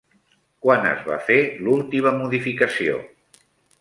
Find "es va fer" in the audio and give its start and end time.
0.91-1.37